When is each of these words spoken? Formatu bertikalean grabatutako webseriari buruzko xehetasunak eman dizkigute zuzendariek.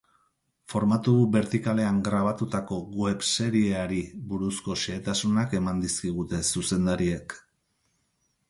Formatu 0.73 1.11
bertikalean 1.35 1.99
grabatutako 2.07 2.79
webseriari 3.03 4.01
buruzko 4.33 4.79
xehetasunak 4.85 5.55
eman 5.61 5.85
dizkigute 5.85 6.41
zuzendariek. 6.55 7.41